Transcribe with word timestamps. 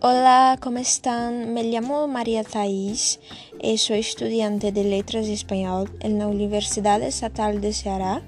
Hola, 0.00 0.58
¿cómo 0.62 0.78
están? 0.78 1.54
Me 1.54 1.64
llamo 1.64 2.06
María 2.06 2.44
Thais 2.44 3.18
y 3.60 3.78
soy 3.78 3.98
estudiante 3.98 4.70
de 4.70 4.84
Letras 4.84 5.26
Español 5.26 5.90
en 5.98 6.20
la 6.20 6.28
Universidad 6.28 7.02
Estatal 7.02 7.60
de 7.60 7.72
Ceará. 7.72 8.22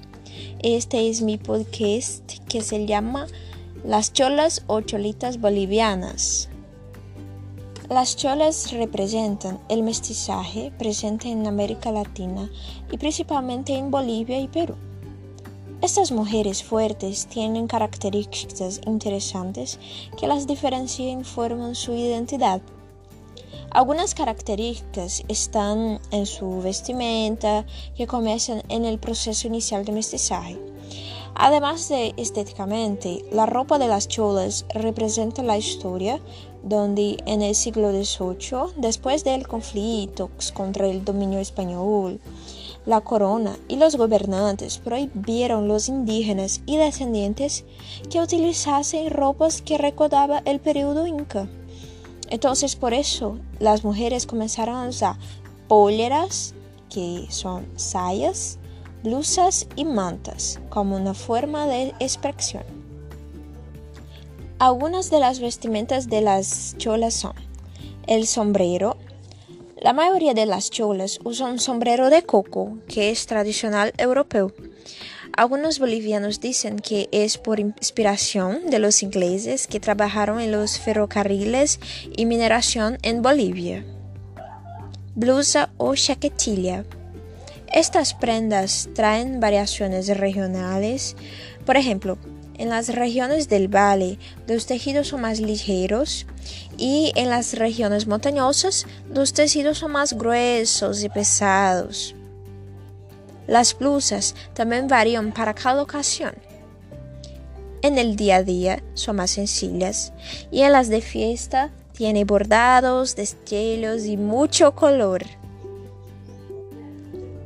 Este 0.64 1.08
es 1.08 1.22
mi 1.22 1.38
podcast 1.38 2.44
que 2.48 2.62
se 2.62 2.86
llama 2.86 3.28
Las 3.84 4.12
cholas 4.12 4.64
o 4.66 4.80
cholitas 4.80 5.40
bolivianas. 5.40 6.48
Las 7.88 8.16
cholas 8.16 8.72
representan 8.72 9.60
el 9.68 9.84
mestizaje 9.84 10.72
presente 10.76 11.28
en 11.28 11.46
América 11.46 11.92
Latina 11.92 12.50
y 12.90 12.98
principalmente 12.98 13.76
en 13.76 13.92
Bolivia 13.92 14.40
y 14.40 14.48
Perú. 14.48 14.74
Estas 15.82 16.12
mujeres 16.12 16.62
fuertes 16.62 17.26
tienen 17.26 17.66
características 17.66 18.82
interesantes 18.86 19.78
que 20.18 20.26
las 20.26 20.46
diferencian 20.46 21.22
y 21.22 21.24
forman 21.24 21.74
su 21.74 21.94
identidad. 21.94 22.60
Algunas 23.70 24.14
características 24.14 25.22
están 25.28 25.98
en 26.10 26.26
su 26.26 26.60
vestimenta, 26.60 27.64
que 27.96 28.06
comienzan 28.06 28.62
en 28.68 28.84
el 28.84 28.98
proceso 28.98 29.46
inicial 29.46 29.86
de 29.86 29.92
mestizaje. 29.92 30.58
Además 31.34 31.88
de 31.88 32.12
estéticamente, 32.18 33.24
la 33.32 33.46
ropa 33.46 33.78
de 33.78 33.88
las 33.88 34.06
cholas 34.06 34.66
representa 34.74 35.42
la 35.42 35.56
historia 35.56 36.20
donde 36.62 37.16
en 37.24 37.40
el 37.40 37.54
siglo 37.54 37.90
XVIII, 37.90 38.74
después 38.76 39.24
del 39.24 39.48
conflicto 39.48 40.30
contra 40.52 40.86
el 40.88 41.06
dominio 41.06 41.38
español, 41.38 42.20
la 42.86 43.00
corona 43.00 43.56
y 43.68 43.76
los 43.76 43.96
gobernantes 43.96 44.78
prohibieron 44.78 45.68
los 45.68 45.88
indígenas 45.88 46.62
y 46.66 46.76
descendientes 46.76 47.64
que 48.10 48.20
utilizasen 48.20 49.10
ropas 49.10 49.62
que 49.62 49.78
recordaban 49.78 50.42
el 50.46 50.60
periodo 50.60 51.06
inca. 51.06 51.48
Entonces 52.30 52.76
por 52.76 52.94
eso 52.94 53.38
las 53.58 53.84
mujeres 53.84 54.26
comenzaron 54.26 54.76
a 54.76 54.88
usar 54.88 55.16
polleras, 55.68 56.54
que 56.88 57.26
son 57.28 57.66
sayas, 57.76 58.58
blusas 59.02 59.66
y 59.76 59.84
mantas, 59.84 60.60
como 60.68 60.96
una 60.96 61.14
forma 61.14 61.66
de 61.66 61.94
expresión. 62.00 62.64
Algunas 64.58 65.10
de 65.10 65.20
las 65.20 65.40
vestimentas 65.40 66.08
de 66.08 66.20
las 66.20 66.74
cholas 66.76 67.14
son 67.14 67.32
el 68.06 68.26
sombrero, 68.26 68.96
la 69.80 69.94
mayoría 69.94 70.34
de 70.34 70.44
las 70.44 70.70
cholas 70.70 71.18
usan 71.24 71.52
un 71.52 71.58
sombrero 71.58 72.10
de 72.10 72.22
coco, 72.22 72.78
que 72.86 73.10
es 73.10 73.26
tradicional 73.26 73.92
europeo. 73.96 74.52
Algunos 75.32 75.78
bolivianos 75.78 76.40
dicen 76.40 76.78
que 76.78 77.08
es 77.12 77.38
por 77.38 77.60
inspiración 77.60 78.68
de 78.68 78.78
los 78.78 79.02
ingleses 79.02 79.66
que 79.66 79.80
trabajaron 79.80 80.40
en 80.40 80.52
los 80.52 80.78
ferrocarriles 80.78 81.80
y 82.14 82.26
mineración 82.26 82.98
en 83.02 83.22
Bolivia. 83.22 83.84
Blusa 85.14 85.70
o 85.78 85.94
chaquetilla. 85.94 86.84
Estas 87.72 88.14
prendas 88.14 88.88
traen 88.94 89.40
variaciones 89.40 90.08
regionales. 90.18 91.16
Por 91.64 91.76
ejemplo, 91.76 92.18
en 92.60 92.68
las 92.68 92.94
regiones 92.94 93.48
del 93.48 93.74
valle 93.74 94.18
los 94.46 94.66
tejidos 94.66 95.08
son 95.08 95.22
más 95.22 95.40
ligeros 95.40 96.26
y 96.76 97.10
en 97.16 97.30
las 97.30 97.54
regiones 97.54 98.06
montañosas 98.06 98.84
los 99.08 99.32
tejidos 99.32 99.78
son 99.78 99.92
más 99.92 100.12
gruesos 100.12 101.02
y 101.02 101.08
pesados. 101.08 102.14
Las 103.46 103.76
blusas 103.76 104.34
también 104.52 104.88
varían 104.88 105.32
para 105.32 105.54
cada 105.54 105.82
ocasión. 105.82 106.34
En 107.80 107.96
el 107.96 108.14
día 108.14 108.36
a 108.36 108.42
día 108.42 108.82
son 108.92 109.16
más 109.16 109.30
sencillas 109.30 110.12
y 110.50 110.60
en 110.60 110.72
las 110.72 110.90
de 110.90 111.00
fiesta 111.00 111.70
tiene 111.94 112.26
bordados, 112.26 113.16
destellos 113.16 114.04
y 114.04 114.18
mucho 114.18 114.74
color. 114.74 115.24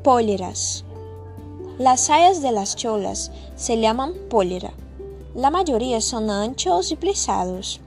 Póleras. 0.02 0.84
Las 1.78 2.06
sayas 2.06 2.42
de 2.42 2.50
las 2.50 2.75
cholas 2.75 3.31
se 3.54 3.78
llaman 3.78 4.12
pólera 4.28 4.72
la 5.34 5.50
mayoría 5.50 6.00
son 6.00 6.30
anchos 6.30 6.92
y 6.92 6.96
plisados. 6.96 7.80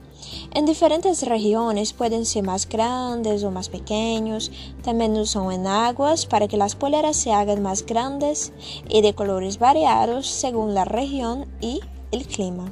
En 0.52 0.66
diferentes 0.66 1.22
regiones 1.22 1.92
pueden 1.92 2.26
ser 2.26 2.44
más 2.44 2.68
grandes 2.68 3.42
o 3.44 3.50
más 3.50 3.68
pequeños. 3.68 4.50
También 4.82 5.16
usan 5.16 5.50
en 5.52 5.66
aguas 5.66 6.26
para 6.26 6.48
que 6.48 6.56
las 6.56 6.74
poleras 6.74 7.16
se 7.16 7.32
hagan 7.32 7.62
más 7.62 7.84
grandes 7.84 8.52
y 8.88 9.00
de 9.00 9.14
colores 9.14 9.58
variados 9.58 10.26
según 10.26 10.74
la 10.74 10.84
región 10.84 11.46
y 11.60 11.80
el 12.10 12.26
clima. 12.26 12.70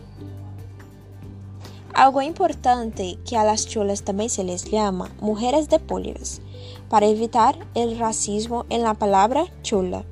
Algo 1.94 2.20
importante 2.20 3.18
que 3.26 3.38
a 3.38 3.44
las 3.44 3.66
chulas 3.66 4.02
también 4.02 4.28
se 4.28 4.44
les 4.44 4.64
llama 4.64 5.10
mujeres 5.18 5.70
de 5.70 5.78
poleras, 5.78 6.42
para 6.90 7.06
evitar 7.06 7.58
el 7.74 7.98
racismo 7.98 8.66
en 8.68 8.82
la 8.82 8.92
palabra 8.92 9.46
chula. 9.62 10.04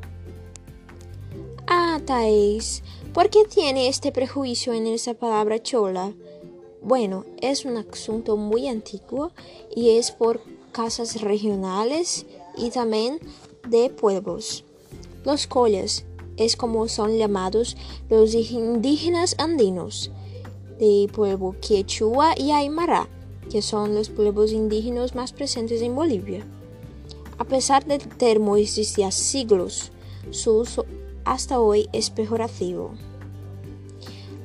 Ah, 1.66 2.00
Thais, 2.06 2.82
¿por 3.14 3.30
qué 3.30 3.44
tiene 3.44 3.86
este 3.86 4.10
prejuicio 4.10 4.72
en 4.72 4.88
esa 4.88 5.14
palabra 5.14 5.62
chola? 5.62 6.12
Bueno, 6.82 7.25
es 7.41 7.64
un 7.64 7.76
asunto 7.76 8.36
muy 8.36 8.66
antiguo 8.66 9.30
y 9.75 9.91
es 9.91 10.10
por 10.10 10.42
casas 10.72 11.20
regionales 11.22 12.26
y 12.58 12.70
también 12.70 13.20
de 13.69 13.88
pueblos. 13.88 14.64
Los 15.25 15.47
collas 15.47 16.04
es 16.36 16.56
como 16.56 16.88
son 16.88 17.16
llamados 17.16 17.76
los 18.10 18.34
indígenas 18.34 19.36
andinos 19.38 20.10
de 20.81 21.08
pueblo 21.12 21.54
quechua 21.60 22.34
y 22.36 22.50
aymara, 22.50 23.08
que 23.48 23.62
son 23.62 23.94
los 23.94 24.08
pueblos 24.08 24.50
indígenas 24.50 25.14
más 25.14 25.32
presentes 25.32 25.82
en 25.82 25.94
Bolivia. 25.94 26.44
A 27.38 27.44
pesar 27.44 27.84
del 27.86 28.06
termo 28.08 28.56
existía 28.56 29.12
siglos, 29.12 29.92
su 30.31 30.58
uso 30.58 30.84
hasta 31.25 31.61
hoy 31.61 31.89
es 31.93 32.11
pejorativo. 32.11 32.93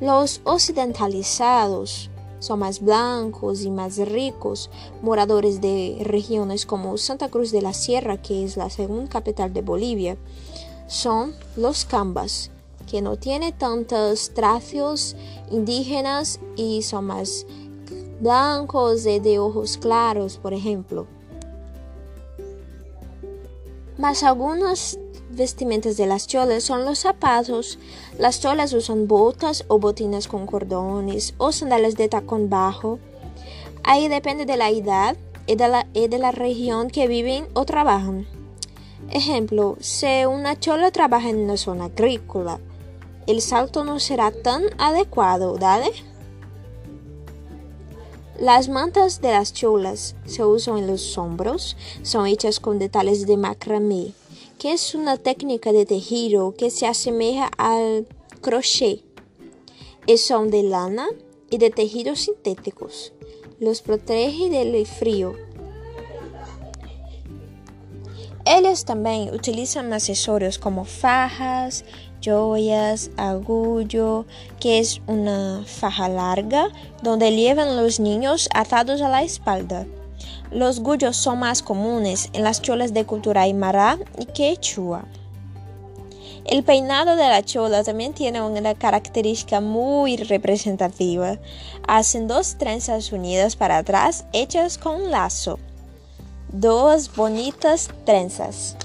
Los 0.01 0.41
occidentalizados 0.45 2.09
son 2.39 2.59
más 2.59 2.79
blancos 2.79 3.63
y 3.63 3.69
más 3.69 3.97
ricos, 3.97 4.69
moradores 5.01 5.59
de 5.59 5.97
regiones 6.01 6.65
como 6.65 6.97
Santa 6.97 7.29
Cruz 7.29 7.51
de 7.51 7.61
la 7.61 7.73
Sierra, 7.73 8.21
que 8.21 8.45
es 8.45 8.55
la 8.55 8.69
segunda 8.69 9.09
capital 9.09 9.53
de 9.53 9.61
Bolivia, 9.61 10.17
son 10.87 11.35
los 11.57 11.85
cambas, 11.85 12.49
que 12.89 13.01
no 13.01 13.17
tienen 13.17 13.57
tantos 13.57 14.31
tracios 14.33 15.15
indígenas 15.51 16.39
y 16.55 16.81
son 16.81 17.05
más 17.05 17.45
blancos 18.21 19.05
y 19.05 19.19
de 19.19 19.37
ojos 19.39 19.77
claros, 19.77 20.37
por 20.37 20.53
ejemplo. 20.53 21.07
Mas 23.97 24.23
algunos 24.23 24.97
vestimentas 25.29 25.97
de 25.97 26.07
las 26.07 26.27
cholas 26.27 26.63
son 26.63 26.85
los 26.85 26.99
zapatos. 26.99 27.79
Las 28.17 28.41
cholas 28.41 28.73
usan 28.73 29.07
botas 29.07 29.65
o 29.67 29.79
botinas 29.79 30.27
con 30.27 30.45
cordones 30.45 31.33
o 31.37 31.51
sandalias 31.51 31.95
de 31.95 32.09
tacón 32.09 32.49
bajo. 32.49 32.99
Ahí 33.83 34.07
depende 34.07 34.45
de 34.45 34.57
la 34.57 34.69
edad 34.69 35.15
y 35.47 35.55
de 35.55 35.67
la, 35.67 35.83
de 35.93 36.17
la 36.17 36.31
región 36.31 36.89
que 36.89 37.07
viven 37.07 37.47
o 37.53 37.65
trabajan. 37.65 38.27
Ejemplo, 39.11 39.77
si 39.79 40.25
una 40.25 40.59
chola 40.59 40.91
trabaja 40.91 41.29
en 41.29 41.37
una 41.37 41.57
zona 41.57 41.85
agrícola, 41.85 42.59
el 43.25 43.41
salto 43.41 43.83
no 43.83 43.99
será 43.99 44.31
tan 44.31 44.63
adecuado, 44.77 45.57
¿dale? 45.57 45.91
Las 48.39 48.69
mantas 48.69 49.21
de 49.21 49.31
las 49.31 49.53
cholas 49.53 50.15
se 50.25 50.45
usan 50.45 50.77
en 50.77 50.87
los 50.87 51.17
hombros, 51.17 51.75
son 52.03 52.27
hechas 52.27 52.59
con 52.59 52.79
detalles 52.79 53.27
de 53.27 53.37
macramé 53.37 54.13
que 54.59 54.73
es 54.73 54.93
una 54.93 55.15
técnica 55.15 55.71
de 55.71 55.85
tejido 55.85 56.53
que 56.53 56.69
se 56.69 56.85
asemeja 56.85 57.49
al 57.57 58.05
crochet. 58.41 59.01
Y 60.05 60.17
son 60.17 60.51
de 60.51 60.63
lana 60.63 61.07
y 61.49 61.57
de 61.57 61.69
tejidos 61.69 62.19
sintéticos. 62.21 63.13
Los 63.59 63.81
protege 63.81 64.49
del 64.49 64.85
frío. 64.85 65.33
Ellos 68.45 68.83
también 68.83 69.33
utilizan 69.33 69.93
accesorios 69.93 70.59
como 70.59 70.83
fajas, 70.83 71.85
joyas, 72.23 73.11
agullo, 73.15 74.25
que 74.59 74.79
es 74.79 75.01
una 75.07 75.63
faja 75.65 76.09
larga 76.09 76.69
donde 77.01 77.31
llevan 77.31 77.77
los 77.77 77.99
niños 77.99 78.49
atados 78.53 79.01
a 79.01 79.09
la 79.09 79.23
espalda. 79.23 79.85
Los 80.51 80.79
gullos 80.79 81.15
son 81.17 81.39
más 81.39 81.61
comunes 81.61 82.29
en 82.33 82.43
las 82.43 82.61
cholas 82.61 82.93
de 82.93 83.05
cultura 83.05 83.41
aymara 83.41 83.99
y 84.17 84.25
quechua. 84.25 85.05
El 86.45 86.63
peinado 86.63 87.15
de 87.15 87.27
la 87.27 87.43
chola 87.43 87.83
también 87.83 88.13
tiene 88.13 88.41
una 88.41 88.73
característica 88.73 89.61
muy 89.61 90.17
representativa. 90.17 91.37
Hacen 91.87 92.27
dos 92.27 92.57
trenzas 92.57 93.11
unidas 93.11 93.55
para 93.55 93.77
atrás 93.77 94.25
hechas 94.33 94.79
con 94.79 95.01
un 95.01 95.11
lazo. 95.11 95.59
Dos 96.51 97.15
bonitas 97.15 97.89
trenzas. 98.03 98.75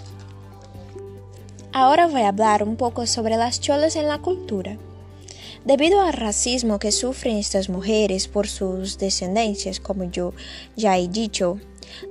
Ahora 1.72 2.06
voy 2.06 2.20
a 2.20 2.28
hablar 2.28 2.62
un 2.62 2.76
poco 2.76 3.06
sobre 3.06 3.36
las 3.36 3.60
cholas 3.60 3.96
en 3.96 4.08
la 4.08 4.18
cultura. 4.18 4.76
Debido 5.64 6.02
al 6.02 6.12
racismo 6.12 6.78
que 6.78 6.92
sufren 6.92 7.38
estas 7.38 7.70
mujeres 7.70 8.28
por 8.28 8.46
sus 8.48 8.98
descendencias, 8.98 9.80
como 9.80 10.04
yo 10.04 10.34
ya 10.76 10.98
he 10.98 11.08
dicho, 11.08 11.58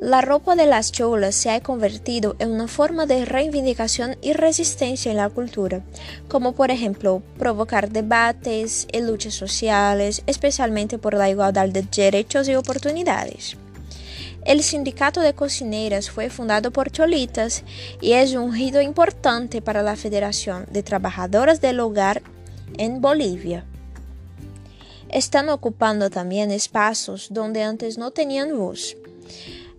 la 0.01 0.21
ropa 0.21 0.55
de 0.55 0.65
las 0.65 0.91
cholas 0.91 1.35
se 1.35 1.51
ha 1.51 1.61
convertido 1.61 2.35
en 2.39 2.50
una 2.50 2.67
forma 2.67 3.05
de 3.05 3.25
reivindicación 3.25 4.17
y 4.23 4.33
resistencia 4.33 5.11
en 5.11 5.17
la 5.17 5.29
cultura, 5.29 5.83
como 6.27 6.53
por 6.53 6.71
ejemplo 6.71 7.21
provocar 7.38 7.91
debates 7.91 8.88
y 8.91 9.01
luchas 9.01 9.35
sociales, 9.35 10.23
especialmente 10.25 10.97
por 10.97 11.13
la 11.13 11.29
igualdad 11.29 11.69
de 11.69 11.83
derechos 11.83 12.50
y 12.50 12.55
oportunidades. 12.55 13.55
El 14.45 14.63
sindicato 14.63 15.21
de 15.21 15.35
cocineras 15.35 16.09
fue 16.09 16.31
fundado 16.31 16.71
por 16.71 16.91
cholitas 16.91 17.63
y 18.01 18.13
es 18.13 18.33
un 18.33 18.51
giro 18.51 18.81
importante 18.81 19.61
para 19.61 19.83
la 19.83 19.95
Federación 19.95 20.65
de 20.71 20.81
Trabajadoras 20.81 21.61
del 21.61 21.79
Hogar 21.79 22.23
en 22.77 23.01
Bolivia. 23.01 23.65
Están 25.10 25.50
ocupando 25.50 26.10
también 26.10 26.51
espacios 26.51 27.27
donde 27.31 27.63
antes 27.63 27.98
no 27.98 28.12
tenían 28.12 28.57
voz. 28.57 28.98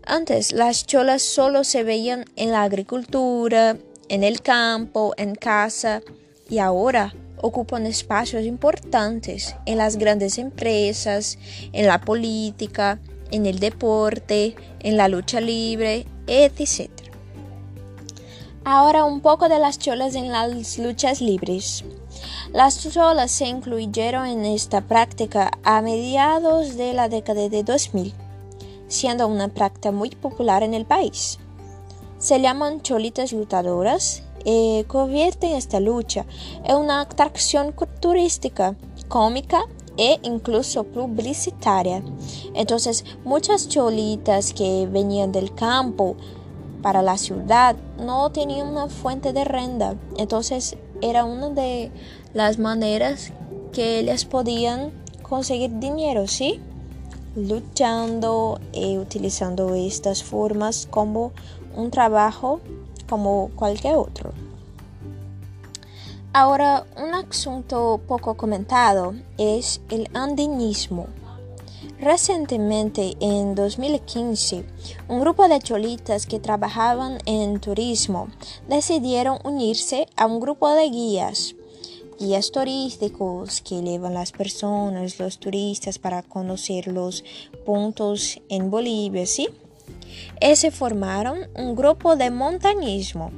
Antes 0.07 0.53
las 0.53 0.87
cholas 0.87 1.23
solo 1.23 1.65
se 1.65 1.83
veían 1.83 2.25
en 2.37 2.51
la 2.51 2.63
agricultura, 2.63 3.77
en 4.09 4.23
el 4.23 4.43
campo, 4.43 5.15
en 5.17 5.35
casa 5.35 6.03
y 6.49 6.59
ahora 6.59 7.15
ocupan 7.41 7.87
espacios 7.87 8.45
importantes 8.45 9.57
en 9.67 9.79
las 9.79 9.97
grandes 9.97 10.39
empresas, 10.39 11.39
en 11.73 11.87
la 11.87 12.01
política, 12.01 13.01
en 13.31 13.47
el 13.47 13.59
deporte, 13.59 14.55
en 14.81 14.97
la 14.97 15.09
lucha 15.09 15.41
libre, 15.41 16.07
etc. 16.27 16.91
Ahora 18.65 19.05
un 19.05 19.21
poco 19.21 19.49
de 19.49 19.59
las 19.59 19.79
cholas 19.79 20.15
en 20.15 20.31
las 20.31 20.79
luchas 20.79 21.21
libres. 21.21 21.85
Las 22.53 22.89
cholas 22.91 23.31
se 23.31 23.47
incluyeron 23.47 24.27
en 24.27 24.45
esta 24.45 24.81
práctica 24.83 25.51
a 25.63 25.83
mediados 25.83 26.77
de 26.77 26.93
la 26.93 27.09
década 27.09 27.49
de 27.49 27.63
2000 27.63 28.15
siendo 28.89 29.27
una 29.27 29.49
práctica 29.49 29.93
muy 29.93 30.11
popular 30.11 30.63
en 30.63 30.75
el 30.75 30.85
país. 30.87 31.39
Se 32.19 32.41
llaman 32.41 32.81
cholitas 32.83 33.33
lutadoras 33.33 34.23
y 34.45 34.85
convierten 34.85 35.53
esta 35.53 35.81
lucha 35.81 36.27
en 36.65 36.77
una 36.77 37.01
atracción 37.01 37.75
turística, 38.01 38.77
cómica 39.09 39.65
e 39.97 40.19
incluso 40.23 40.85
publicitaria. 40.85 42.03
Entonces, 42.55 43.05
muchas 43.25 43.69
cholitas 43.69 44.53
que 44.53 44.89
venían 44.91 45.33
del 45.33 45.55
campo 45.55 46.17
para 46.83 47.03
la 47.03 47.17
ciudad 47.17 47.77
no 47.99 48.31
tenían 48.31 48.69
una 48.69 48.89
fuente 48.89 49.33
de 49.33 49.45
renta. 49.45 49.95
Entonces, 50.19 50.77
era 51.11 51.25
una 51.25 51.51
de 51.51 51.91
las 52.33 52.59
maneras 52.59 53.33
que 53.73 53.99
ellas 53.99 54.25
podían 54.25 54.91
conseguir 55.23 55.79
dinero, 55.79 56.27
¿sí? 56.27 56.61
luchando 57.37 58.61
y 58.73 58.97
utilizando 58.97 59.75
estas 59.75 60.23
formas 60.23 60.87
como 60.91 61.33
un 61.77 61.91
trabajo 61.91 62.61
como 63.09 63.51
cualquier 63.57 63.97
otro. 63.97 64.33
Ahora, 66.33 66.85
un 66.97 67.15
asunto 67.15 68.01
poco 68.09 68.35
comentado 68.35 69.15
es 69.39 69.81
el 69.89 70.09
andinismo. 70.15 71.07
Recientemente, 72.01 73.17
en 73.21 73.55
2015, 73.55 74.65
un 75.09 75.21
grupo 75.21 75.49
de 75.49 75.61
cholitas 75.61 76.27
que 76.27 76.41
trabajaban 76.41 77.19
en 77.25 77.61
turismo 77.61 78.29
decidieron 78.69 79.39
unirse 79.45 80.07
a 80.17 80.27
un 80.27 80.41
grupo 80.41 80.71
de 80.71 80.91
guías 80.91 81.55
guías 82.19 82.53
turísticos 82.53 83.61
que 83.61 83.83
llevan 83.83 84.15
las 84.15 84.33
personas, 84.33 85.19
los 85.19 85.39
turistas 85.39 85.99
para 85.99 86.23
conocer 86.23 86.87
los 86.87 87.25
puntos 87.65 88.41
en 88.49 88.71
Bolivia, 88.71 89.27
¿sí? 89.27 89.49
Y 90.41 90.57
se 90.57 90.71
formaron 90.71 91.49
un 91.57 91.75
grupo 91.75 92.17
de 92.17 92.31
montañismo. 92.31 93.31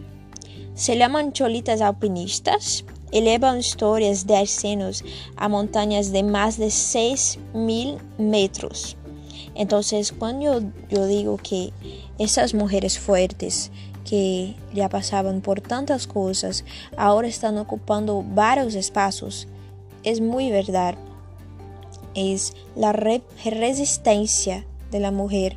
Se 0.75 0.97
llaman 0.97 1.33
cholitas 1.33 1.81
alpinistas 1.81 2.85
y 3.11 3.21
llevan 3.21 3.59
historias 3.59 4.27
de 4.27 4.37
ascensos 4.37 5.05
a 5.37 5.49
montañas 5.49 6.13
de 6.13 6.23
más 6.23 6.59
de 6.59 6.67
6.000 6.67 7.99
metros. 8.19 8.97
Entonces, 9.55 10.13
cuando 10.13 10.63
yo 10.91 11.07
digo 11.07 11.39
que 11.39 11.73
esas 12.19 12.53
mujeres 12.53 12.99
fuertes 12.99 13.71
que 14.09 14.55
ya 14.73 14.89
pasaban 14.89 15.41
por 15.41 15.61
tantas 15.61 16.07
cosas, 16.07 16.65
ahora 16.97 17.27
están 17.27 17.59
ocupando 17.59 18.23
varios 18.23 18.75
espacios. 18.75 19.49
Es 20.05 20.21
muy 20.21 20.51
verdad. 20.51 20.95
Es 22.15 22.55
la 22.77 22.93
resistencia 22.93 24.67
de 24.91 25.01
la 25.01 25.11
mujer 25.11 25.57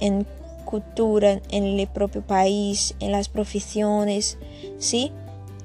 en 0.00 0.26
cultura, 0.64 1.40
en 1.50 1.64
el 1.64 1.86
propio 1.86 2.22
país, 2.22 2.94
en 2.98 3.12
las 3.12 3.28
profesiones, 3.28 4.38
¿sí? 4.78 5.12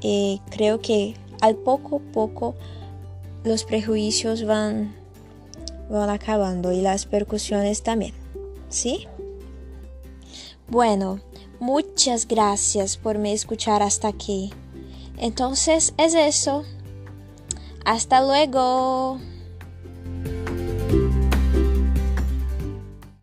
Eh, 0.02 0.40
creo 0.50 0.82
que 0.82 1.16
al 1.42 1.56
poco 1.56 1.98
a 1.98 2.12
poco 2.12 2.56
los 3.44 3.64
prejuicios 3.64 4.46
van, 4.46 4.96
van 5.90 6.10
acabando 6.10 6.72
y 6.72 6.82
las 6.82 7.06
percusiones 7.06 7.84
también, 7.84 8.14
¿sí? 8.70 9.08
Bueno, 10.68 11.20
Muchas 11.60 12.26
gracias 12.26 12.96
por 12.96 13.18
me 13.18 13.34
escuchar 13.34 13.84
hasta 13.84 14.08
aquí. 14.08 14.54
Entonces 15.18 15.94
es 15.98 16.14
eso. 16.14 16.64
Hasta 17.84 18.22
luego. 18.22 19.20